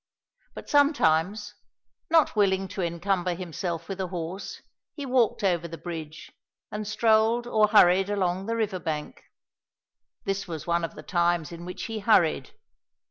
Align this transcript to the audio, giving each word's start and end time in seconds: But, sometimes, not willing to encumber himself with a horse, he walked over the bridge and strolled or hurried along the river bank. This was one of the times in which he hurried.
But, 0.55 0.67
sometimes, 0.67 1.53
not 2.09 2.35
willing 2.35 2.67
to 2.69 2.81
encumber 2.81 3.35
himself 3.35 3.87
with 3.87 4.01
a 4.01 4.07
horse, 4.07 4.63
he 4.95 5.05
walked 5.05 5.43
over 5.43 5.67
the 5.67 5.77
bridge 5.77 6.31
and 6.71 6.87
strolled 6.87 7.45
or 7.45 7.67
hurried 7.67 8.09
along 8.09 8.47
the 8.47 8.55
river 8.55 8.79
bank. 8.79 9.21
This 10.25 10.47
was 10.47 10.65
one 10.65 10.83
of 10.83 10.95
the 10.95 11.03
times 11.03 11.51
in 11.51 11.65
which 11.65 11.83
he 11.83 11.99
hurried. 11.99 12.55